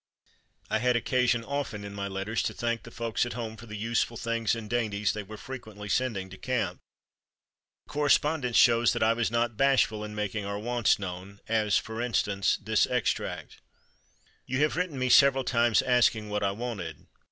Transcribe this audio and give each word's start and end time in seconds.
I 0.67 0.79
had 0.79 0.95
occasion 0.95 1.43
often 1.43 1.83
in 1.83 1.93
my 1.93 2.07
letters 2.07 2.41
to 2.41 2.55
thank 2.55 2.81
the 2.81 2.89
folks 2.89 3.23
at 3.23 3.33
home 3.33 3.55
for 3.55 3.67
the 3.67 3.77
useful 3.77 4.17
things 4.17 4.55
and 4.55 4.67
dainties 4.67 5.13
they 5.13 5.21
were 5.21 5.37
frequently 5.37 5.87
sending 5.89 6.27
to 6.31 6.39
camp. 6.39 6.79
The 7.85 7.91
correspondence 7.91 8.57
shows 8.57 8.93
that 8.93 9.03
I 9.03 9.13
was 9.13 9.29
not 9.29 9.57
bashful 9.57 10.03
in 10.03 10.15
making 10.15 10.43
our 10.43 10.57
wants 10.57 10.97
known, 10.97 11.39
as, 11.47 11.77
for 11.77 12.01
instance, 12.01 12.57
this 12.57 12.87
extract: 12.87 13.61
"You 14.47 14.61
have 14.63 14.75
written 14.75 14.97
me 14.97 15.09
several 15.09 15.43
times 15.43 15.83
asking 15.83 16.29
what 16.31 16.41
I 16.41 16.49
wanted. 16.49 17.05